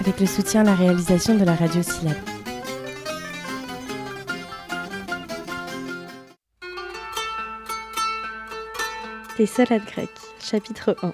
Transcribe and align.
Avec 0.00 0.20
le 0.20 0.26
soutien 0.26 0.62
à 0.62 0.64
la 0.64 0.74
réalisation 0.74 1.36
de 1.36 1.44
la 1.44 1.54
radio 1.54 1.82
Syllab. 1.82 2.16
Les 9.38 9.46
salades 9.46 9.84
grecques, 9.84 10.08
chapitre 10.40 10.96
1. 11.02 11.12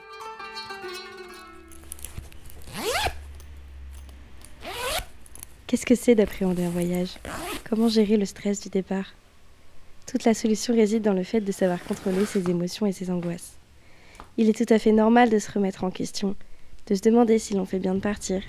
Qu'est-ce 5.66 5.84
que 5.84 5.94
c'est 5.94 6.14
d'appréhender 6.14 6.64
un 6.64 6.70
voyage? 6.70 7.10
Comment 7.68 7.88
gérer 7.88 8.16
le 8.16 8.24
stress 8.24 8.60
du 8.60 8.70
départ? 8.70 9.06
Toute 10.14 10.26
la 10.26 10.34
solution 10.34 10.72
réside 10.72 11.02
dans 11.02 11.12
le 11.12 11.24
fait 11.24 11.40
de 11.40 11.50
savoir 11.50 11.82
contrôler 11.82 12.24
ses 12.24 12.48
émotions 12.48 12.86
et 12.86 12.92
ses 12.92 13.10
angoisses. 13.10 13.54
Il 14.36 14.48
est 14.48 14.56
tout 14.56 14.72
à 14.72 14.78
fait 14.78 14.92
normal 14.92 15.28
de 15.28 15.40
se 15.40 15.50
remettre 15.50 15.82
en 15.82 15.90
question, 15.90 16.36
de 16.86 16.94
se 16.94 17.00
demander 17.00 17.40
si 17.40 17.54
l'on 17.54 17.64
fait 17.64 17.80
bien 17.80 17.96
de 17.96 18.00
partir, 18.00 18.40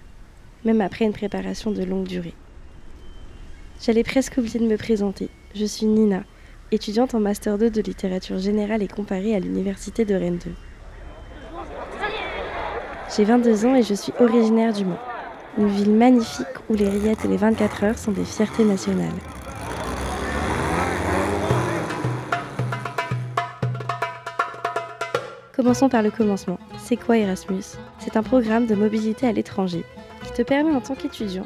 même 0.64 0.80
après 0.80 1.06
une 1.06 1.12
préparation 1.12 1.72
de 1.72 1.84
longue 1.84 2.06
durée. 2.06 2.36
J'allais 3.82 4.04
presque 4.04 4.38
oublier 4.38 4.60
de 4.60 4.68
me 4.68 4.78
présenter. 4.78 5.28
Je 5.56 5.66
suis 5.66 5.88
Nina, 5.88 6.24
étudiante 6.72 7.16
en 7.16 7.20
Master 7.20 7.58
2 7.58 7.72
de 7.72 7.82
littérature 7.82 8.38
générale 8.38 8.84
et 8.84 8.88
comparée 8.88 9.34
à 9.34 9.40
l'Université 9.40 10.06
de 10.06 10.14
Rennes 10.14 10.38
2. 10.46 10.52
J'ai 13.18 13.24
22 13.24 13.66
ans 13.66 13.74
et 13.74 13.82
je 13.82 13.96
suis 13.96 14.14
originaire 14.20 14.72
du 14.72 14.86
Mans 14.86 15.00
une 15.58 15.70
ville 15.70 15.96
magnifique 15.96 16.46
où 16.70 16.76
les 16.76 16.90
rillettes 16.90 17.26
et 17.26 17.28
les 17.28 17.38
24 17.38 17.84
heures 17.86 17.98
sont 17.98 18.12
des 18.12 18.26
fiertés 18.26 18.66
nationales. 18.66 19.16
Commençons 25.56 25.88
par 25.88 26.02
le 26.02 26.12
commencement. 26.12 26.60
C'est 26.84 26.98
quoi 26.98 27.18
Erasmus? 27.18 27.64
C'est 28.00 28.18
un 28.18 28.24
programme 28.24 28.66
de 28.66 28.76
mobilité 28.76 29.26
à 29.26 29.32
l'étranger 29.32 29.86
qui 30.26 30.34
te 30.34 30.42
permet 30.42 30.76
en 30.76 30.82
tant 30.82 30.96
qu'étudiant 30.96 31.46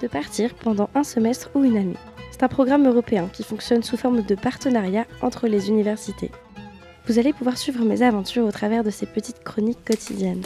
de 0.00 0.08
partir 0.08 0.54
pendant 0.54 0.88
un 0.94 1.04
semestre 1.04 1.50
ou 1.54 1.62
une 1.62 1.76
année. 1.76 1.98
C'est 2.30 2.42
un 2.42 2.48
programme 2.48 2.88
européen 2.88 3.28
qui 3.30 3.42
fonctionne 3.42 3.82
sous 3.82 3.98
forme 3.98 4.22
de 4.22 4.34
partenariat 4.34 5.04
entre 5.20 5.46
les 5.46 5.68
universités. 5.68 6.30
Vous 7.06 7.18
allez 7.18 7.34
pouvoir 7.34 7.58
suivre 7.58 7.84
mes 7.84 8.00
aventures 8.00 8.46
au 8.46 8.50
travers 8.50 8.82
de 8.82 8.88
ces 8.88 9.04
petites 9.04 9.44
chroniques 9.44 9.84
quotidiennes. 9.84 10.44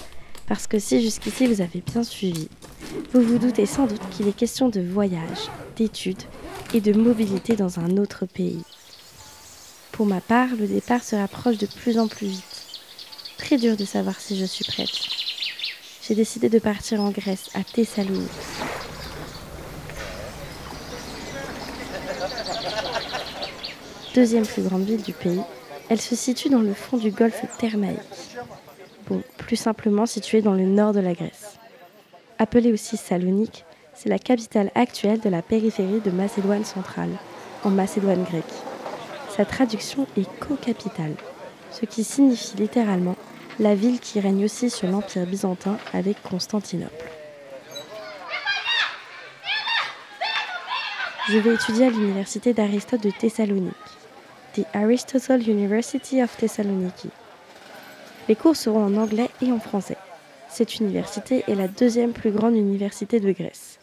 Parce 0.49 0.67
que 0.67 0.81
si 0.81 1.01
jusqu'ici 1.01 1.47
vous 1.47 1.61
avez 1.61 1.85
bien 1.87 2.03
suivi, 2.03 2.49
vous 3.13 3.23
vous 3.23 3.39
doutez 3.39 3.67
sans 3.67 3.87
doute 3.87 4.03
qu'il 4.11 4.27
est 4.27 4.37
question 4.37 4.69
de 4.69 4.81
voyage, 4.81 5.51
d'études 5.77 6.23
et 6.75 6.81
de 6.81 6.93
mobilité 6.93 7.55
dans 7.55 7.79
un 7.79 7.97
autre 7.97 8.27
pays. 8.27 8.65
Pour 9.93 10.07
ma 10.07 10.21
part, 10.21 10.49
le 10.59 10.67
départ 10.67 11.05
se 11.05 11.15
rapproche 11.15 11.59
de 11.59 11.67
plus 11.67 11.97
en 11.97 12.09
plus 12.09 12.27
vite. 12.27 12.54
Très 13.39 13.57
dur 13.57 13.77
de 13.77 13.85
savoir 13.85 14.21
si 14.21 14.39
je 14.39 14.45
suis 14.45 14.65
prête. 14.65 14.89
J'ai 16.07 16.15
décidé 16.15 16.49
de 16.49 16.59
partir 16.59 17.01
en 17.01 17.11
Grèce, 17.11 17.51
à 17.55 17.63
Thessalonique. 17.65 18.31
Deuxième 24.15 24.47
plus 24.47 24.63
grande 24.63 24.85
ville 24.85 25.03
du 25.03 25.13
pays, 25.13 25.43
elle 25.89 26.01
se 26.01 26.15
situe 26.15 26.49
dans 26.49 26.61
le 26.61 26.75
fond 26.75 26.97
du 26.97 27.11
golfe 27.11 27.45
Thermaïque. 27.59 27.99
Bon, 29.09 29.23
plus 29.39 29.57
simplement 29.57 30.07
située 30.07 30.41
dans 30.41 30.55
le 30.55 30.65
nord 30.65 30.93
de 30.93 31.01
la 31.01 31.15
Grèce 31.15 31.59
appelée 32.39 32.73
aussi 32.73 32.97
Salonique, 32.97 33.65
c'est 33.95 34.09
la 34.09 34.19
capitale 34.19 34.71
actuelle 34.75 35.21
de 35.21 35.29
la 35.29 35.43
périphérie 35.43 36.01
de 36.01 36.11
Macédoine 36.11 36.65
centrale, 36.65 37.11
en 37.63 37.71
Macédoine 37.71 38.25
grecque. 38.25 38.45
Sa 39.37 39.45
traduction 39.45 40.07
est 40.17 40.29
co-capitale, 40.41 41.15
ce 41.75 41.87
qui 41.87 42.05
signifie 42.05 42.57
littéralement 42.57 43.17
la 43.59 43.75
ville 43.75 44.01
qui 44.01 44.21
règne 44.21 44.45
aussi 44.45 44.71
sur 44.71 44.89
l'Empire 44.89 45.27
byzantin 45.27 45.77
avec 45.93 46.23
Constantinople. 46.23 47.11
Je 51.29 51.39
vais 51.39 51.55
étudier 51.55 51.87
à 51.87 51.91
l'université 51.91 52.53
d'Aristote 52.53 53.03
de 53.03 53.11
Thessalonique, 53.11 53.73
the 54.55 54.65
Aristotle 54.75 55.49
University 55.49 56.23
of 56.23 56.37
Thessaloniki. 56.37 57.09
Les 58.29 58.37
cours 58.37 58.57
seront 58.57 58.85
en 58.85 58.97
anglais 58.97 59.31
et 59.41 59.51
en 59.51 59.59
français. 59.59 59.97
Cette 60.49 60.77
université 60.77 61.45
est 61.49 61.55
la 61.55 61.67
deuxième 61.67 62.13
plus 62.13 62.31
grande 62.31 62.55
université 62.55 63.21
de 63.21 63.33
Grèce. 63.33 63.79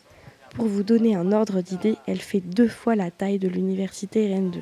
Pour 0.56 0.68
vous 0.68 0.84
donner 0.84 1.16
un 1.16 1.32
ordre 1.32 1.62
d'idée, 1.62 1.96
elle 2.08 2.22
fait 2.22 2.42
deux 2.42 2.68
fois 2.68 2.96
la 2.96 3.12
taille 3.12 3.40
de 3.40 3.48
l'université 3.48 4.28
Rennes 4.28 4.52
2. 4.52 4.62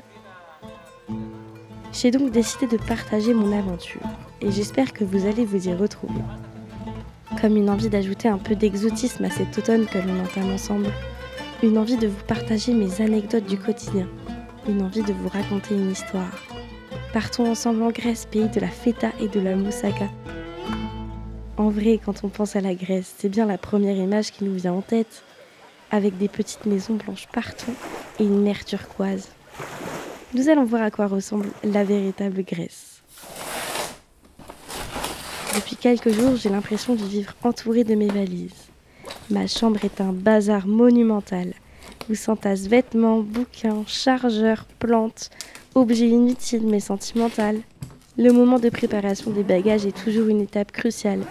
J'ai 1.91 2.11
donc 2.11 2.31
décidé 2.31 2.67
de 2.67 2.77
partager 2.77 3.33
mon 3.33 3.57
aventure 3.57 4.01
et 4.41 4.51
j'espère 4.51 4.93
que 4.93 5.03
vous 5.03 5.25
allez 5.25 5.45
vous 5.45 5.67
y 5.67 5.73
retrouver. 5.73 6.21
Comme 7.41 7.57
une 7.57 7.69
envie 7.69 7.89
d'ajouter 7.89 8.27
un 8.27 8.37
peu 8.37 8.55
d'exotisme 8.55 9.25
à 9.25 9.29
cet 9.29 9.57
automne 9.57 9.85
que 9.85 9.97
l'on 9.97 10.23
entame 10.23 10.51
ensemble, 10.53 10.91
une 11.63 11.77
envie 11.77 11.97
de 11.97 12.07
vous 12.07 12.23
partager 12.27 12.73
mes 12.73 13.01
anecdotes 13.01 13.45
du 13.45 13.57
quotidien, 13.57 14.07
une 14.67 14.81
envie 14.81 15.03
de 15.03 15.13
vous 15.13 15.29
raconter 15.29 15.75
une 15.75 15.91
histoire. 15.91 16.45
Partons 17.13 17.49
ensemble 17.49 17.83
en 17.83 17.91
Grèce, 17.91 18.25
pays 18.25 18.49
de 18.49 18.59
la 18.59 18.69
feta 18.69 19.09
et 19.19 19.27
de 19.27 19.39
la 19.39 19.55
moussaka, 19.55 20.09
en 21.59 21.67
vrai, 21.67 21.99
quand 22.03 22.23
on 22.23 22.29
pense 22.29 22.55
à 22.55 22.61
la 22.61 22.73
Grèce, 22.73 23.13
c'est 23.17 23.27
bien 23.27 23.45
la 23.45 23.57
première 23.57 23.97
image 23.97 24.31
qui 24.31 24.45
nous 24.45 24.55
vient 24.55 24.71
en 24.71 24.81
tête, 24.81 25.23
avec 25.91 26.17
des 26.17 26.29
petites 26.29 26.65
maisons 26.65 26.93
blanches 26.95 27.27
partout 27.33 27.73
et 28.17 28.23
une 28.23 28.41
mer 28.41 28.63
turquoise. 28.63 29.27
Nous 30.35 30.47
allons 30.47 30.63
voir 30.63 30.83
à 30.83 30.91
quoi 30.91 31.07
ressemble 31.07 31.47
la 31.63 31.83
véritable 31.83 32.43
Grèce. 32.43 33.01
Depuis 35.55 35.75
quelques 35.75 36.11
jours, 36.11 36.35
j'ai 36.35 36.49
l'impression 36.49 36.93
de 36.93 37.03
vivre 37.03 37.33
entourée 37.43 37.83
de 37.83 37.95
mes 37.95 38.09
valises. 38.09 38.69
Ma 39.31 39.47
chambre 39.47 39.83
est 39.83 40.01
un 40.01 40.13
bazar 40.13 40.67
monumental 40.67 41.53
où 42.11 42.13
s'entassent 42.13 42.67
vêtements, 42.67 43.21
bouquins, 43.21 43.83
chargeurs, 43.87 44.65
plantes, 44.77 45.31
objets 45.73 46.09
inutiles 46.09 46.67
mais 46.67 46.79
sentimentaux. 46.79 47.63
Le 48.15 48.31
moment 48.31 48.59
de 48.59 48.69
préparation 48.69 49.31
des 49.31 49.43
bagages 49.43 49.87
est 49.87 50.03
toujours 50.03 50.27
une 50.27 50.41
étape 50.41 50.71
cruciale 50.71 51.21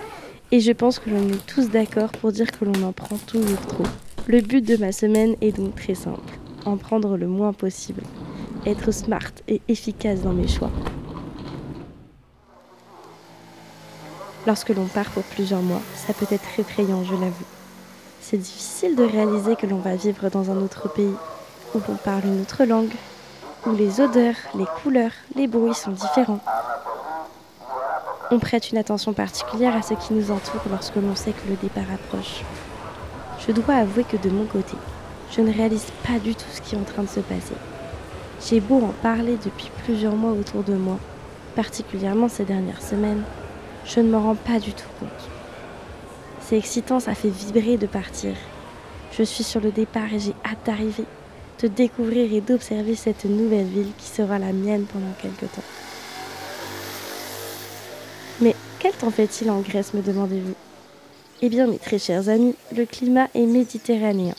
et 0.50 0.58
je 0.58 0.72
pense 0.72 0.98
que 0.98 1.10
l'on 1.10 1.28
est 1.28 1.46
tous 1.46 1.70
d'accord 1.70 2.10
pour 2.10 2.32
dire 2.32 2.50
que 2.50 2.64
l'on 2.64 2.82
en 2.82 2.92
prend 2.92 3.16
toujours 3.28 3.60
trop. 3.60 3.84
Le 4.26 4.40
but 4.40 4.66
de 4.66 4.76
ma 4.76 4.90
semaine 4.90 5.36
est 5.40 5.56
donc 5.56 5.76
très 5.76 5.94
simple, 5.94 6.38
en 6.64 6.76
prendre 6.76 7.16
le 7.16 7.28
moins 7.28 7.52
possible, 7.52 8.02
être 8.66 8.90
smart 8.90 9.32
et 9.46 9.60
efficace 9.68 10.20
dans 10.22 10.32
mes 10.32 10.48
choix. 10.48 10.70
Lorsque 14.46 14.70
l'on 14.70 14.86
part 14.86 15.10
pour 15.10 15.22
plusieurs 15.24 15.62
mois, 15.62 15.82
ça 15.94 16.14
peut 16.14 16.26
être 16.30 16.58
effrayant, 16.58 17.04
je 17.04 17.12
l'avoue. 17.12 17.44
C'est 18.20 18.38
difficile 18.38 18.96
de 18.96 19.04
réaliser 19.04 19.56
que 19.56 19.66
l'on 19.66 19.78
va 19.78 19.94
vivre 19.96 20.28
dans 20.30 20.50
un 20.50 20.56
autre 20.58 20.88
pays, 20.88 21.14
où 21.74 21.80
l'on 21.88 21.96
parle 21.96 22.24
une 22.24 22.40
autre 22.40 22.64
langue, 22.64 22.94
où 23.66 23.72
les 23.72 24.00
odeurs, 24.00 24.36
les 24.54 24.66
couleurs, 24.82 25.12
les 25.34 25.46
bruits 25.46 25.74
sont 25.74 25.90
différents, 25.90 26.40
on 28.30 28.38
prête 28.38 28.70
une 28.70 28.76
attention 28.76 29.14
particulière 29.14 29.74
à 29.74 29.80
ce 29.80 29.94
qui 29.94 30.12
nous 30.12 30.30
entoure 30.30 30.60
lorsque 30.70 30.96
l'on 30.96 31.14
sait 31.14 31.32
que 31.32 31.48
le 31.48 31.56
départ 31.56 31.90
approche. 31.90 32.42
Je 33.46 33.52
dois 33.52 33.76
avouer 33.76 34.04
que 34.04 34.18
de 34.18 34.28
mon 34.28 34.44
côté, 34.44 34.76
je 35.30 35.40
ne 35.40 35.50
réalise 35.50 35.86
pas 36.06 36.18
du 36.18 36.34
tout 36.34 36.44
ce 36.52 36.60
qui 36.60 36.74
est 36.74 36.78
en 36.78 36.84
train 36.84 37.04
de 37.04 37.08
se 37.08 37.20
passer. 37.20 37.54
J'ai 38.46 38.60
beau 38.60 38.76
en 38.76 38.94
parler 39.02 39.36
depuis 39.44 39.70
plusieurs 39.84 40.14
mois 40.14 40.32
autour 40.32 40.62
de 40.62 40.74
moi, 40.74 40.98
particulièrement 41.56 42.28
ces 42.28 42.44
dernières 42.44 42.82
semaines, 42.82 43.22
je 43.84 44.00
ne 44.00 44.10
m'en 44.10 44.22
rends 44.22 44.36
pas 44.36 44.60
du 44.60 44.72
tout 44.72 44.88
compte. 45.00 45.08
C'est 46.40 46.56
excitant, 46.56 47.00
ça 47.00 47.14
fait 47.14 47.30
vibrer 47.30 47.76
de 47.76 47.86
partir. 47.86 48.34
Je 49.12 49.22
suis 49.22 49.44
sur 49.44 49.60
le 49.60 49.72
départ 49.72 50.12
et 50.14 50.20
j'ai 50.20 50.34
hâte 50.44 50.64
d'arriver, 50.64 51.04
de 51.60 51.68
découvrir 51.68 52.32
et 52.32 52.40
d'observer 52.40 52.94
cette 52.94 53.24
nouvelle 53.24 53.66
ville 53.66 53.90
qui 53.98 54.06
sera 54.06 54.38
la 54.38 54.52
mienne 54.52 54.84
pendant 54.84 55.12
quelque 55.20 55.46
temps. 55.46 55.64
Mais 58.40 58.54
quel 58.78 58.92
temps 58.92 59.10
fait-il 59.10 59.50
en 59.50 59.60
Grèce, 59.60 59.94
me 59.94 60.00
demandez-vous? 60.00 60.54
Eh 61.42 61.48
bien, 61.48 61.66
mes 61.66 61.78
très 61.78 61.98
chers 61.98 62.28
amis, 62.28 62.54
le 62.74 62.86
climat 62.86 63.28
est 63.34 63.46
méditerranéen, 63.46 64.34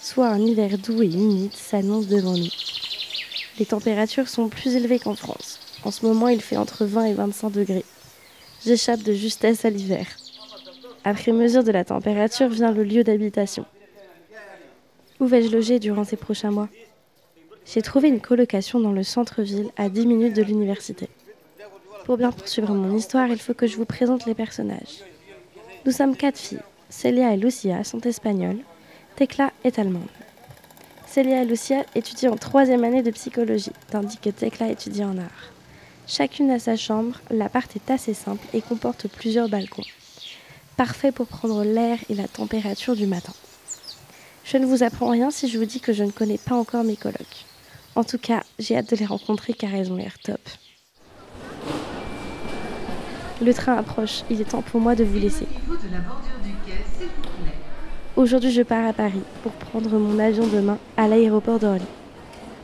soit 0.00 0.28
un 0.28 0.40
hiver 0.40 0.78
doux 0.78 1.02
et 1.02 1.12
humide 1.12 1.52
s'annonce 1.52 2.06
devant 2.06 2.32
nous. 2.36 2.50
Les 3.58 3.66
températures 3.66 4.28
sont 4.28 4.48
plus 4.48 4.74
élevées 4.74 4.98
qu'en 4.98 5.14
France. 5.14 5.60
En 5.84 5.90
ce 5.90 6.04
moment, 6.04 6.28
il 6.28 6.40
fait 6.40 6.56
entre 6.56 6.84
20 6.84 7.04
et 7.04 7.14
25 7.14 7.50
degrés. 7.50 7.84
J'échappe 8.64 9.02
de 9.02 9.12
justesse 9.12 9.64
à 9.64 9.70
l'hiver. 9.70 10.06
Après 11.04 11.32
mesure 11.32 11.62
de 11.62 11.70
la 11.70 11.84
température 11.84 12.48
vient 12.48 12.72
le 12.72 12.82
lieu 12.82 13.04
d'habitation. 13.04 13.66
Où 15.20 15.26
vais-je 15.26 15.54
loger 15.54 15.78
durant 15.78 16.04
ces 16.04 16.16
prochains 16.16 16.50
mois? 16.50 16.68
J'ai 17.66 17.82
trouvé 17.82 18.08
une 18.08 18.20
colocation 18.20 18.80
dans 18.80 18.92
le 18.92 19.02
centre-ville 19.02 19.70
à 19.76 19.88
10 19.88 20.06
minutes 20.06 20.36
de 20.36 20.42
l'université. 20.42 21.08
Pour 22.04 22.16
bien 22.16 22.32
poursuivre 22.32 22.74
mon 22.74 22.96
histoire, 22.96 23.28
il 23.28 23.38
faut 23.38 23.54
que 23.54 23.66
je 23.66 23.76
vous 23.76 23.84
présente 23.86 24.26
les 24.26 24.34
personnages. 24.34 25.02
Nous 25.86 25.92
sommes 25.92 26.16
quatre 26.16 26.38
filles. 26.38 26.58
Celia 26.90 27.32
et 27.32 27.36
Lucia 27.36 27.84
sont 27.84 28.00
espagnoles. 28.00 28.58
Tecla 29.16 29.52
est 29.62 29.78
allemande. 29.78 30.02
Celia 31.14 31.42
et 31.42 31.44
Lucia 31.44 31.84
étudient 31.94 32.32
en 32.32 32.36
troisième 32.36 32.82
année 32.82 33.04
de 33.04 33.12
psychologie, 33.12 33.70
tandis 33.88 34.16
que 34.16 34.30
Tecla 34.30 34.66
étudie 34.66 35.04
en 35.04 35.16
art. 35.16 35.52
Chacune 36.08 36.50
a 36.50 36.58
sa 36.58 36.74
chambre, 36.74 37.20
l'appart 37.30 37.70
est 37.76 37.88
assez 37.88 38.14
simple 38.14 38.44
et 38.52 38.60
comporte 38.60 39.06
plusieurs 39.06 39.48
balcons. 39.48 39.84
Parfait 40.76 41.12
pour 41.12 41.28
prendre 41.28 41.62
l'air 41.62 41.98
et 42.08 42.16
la 42.16 42.26
température 42.26 42.96
du 42.96 43.06
matin. 43.06 43.32
Je 44.42 44.56
ne 44.56 44.66
vous 44.66 44.82
apprends 44.82 45.08
rien 45.08 45.30
si 45.30 45.46
je 45.46 45.56
vous 45.56 45.66
dis 45.66 45.78
que 45.78 45.92
je 45.92 46.02
ne 46.02 46.10
connais 46.10 46.36
pas 46.36 46.56
encore 46.56 46.82
mes 46.82 46.96
colocs. 46.96 47.46
En 47.94 48.02
tout 48.02 48.18
cas, 48.18 48.42
j'ai 48.58 48.76
hâte 48.76 48.90
de 48.90 48.96
les 48.96 49.06
rencontrer 49.06 49.52
car 49.52 49.72
elles 49.72 49.92
ont 49.92 49.96
l'air 49.96 50.18
top. 50.18 50.40
Le 53.40 53.54
train 53.54 53.76
approche, 53.76 54.24
il 54.30 54.40
est 54.40 54.50
temps 54.50 54.62
pour 54.62 54.80
moi 54.80 54.96
de 54.96 55.04
vous 55.04 55.20
laisser. 55.20 55.46
Aujourd'hui, 58.16 58.52
je 58.52 58.62
pars 58.62 58.86
à 58.86 58.92
Paris 58.92 59.24
pour 59.42 59.50
prendre 59.50 59.98
mon 59.98 60.20
avion 60.20 60.46
demain 60.46 60.78
à 60.96 61.08
l'aéroport 61.08 61.58
d'Orly. 61.58 61.84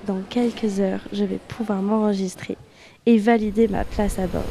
Dans 0.06 0.20
quelques 0.30 0.78
heures, 0.78 1.00
je 1.12 1.24
vais 1.24 1.40
pouvoir 1.48 1.82
m'enregistrer 1.82 2.56
et 3.04 3.18
valider 3.18 3.66
ma 3.66 3.82
place 3.82 4.20
à 4.20 4.28
bord. 4.28 4.44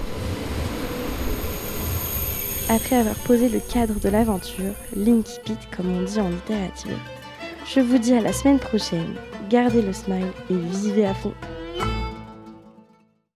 Après 2.68 2.98
avoir 2.98 3.16
posé 3.16 3.48
le 3.48 3.62
cadre 3.62 3.98
de 3.98 4.10
l'aventure, 4.10 4.74
Linky 4.94 5.40
comme 5.76 5.90
on 5.90 6.02
dit 6.02 6.20
en 6.20 6.28
littérature, 6.28 7.00
je 7.66 7.80
vous 7.80 7.98
dis 7.98 8.14
à 8.14 8.20
la 8.20 8.34
semaine 8.34 8.60
prochaine, 8.60 9.16
gardez 9.50 9.82
le 9.82 9.94
smile 9.94 10.34
et 10.50 10.54
vivez 10.54 11.06
à 11.06 11.14
fond. 11.14 11.34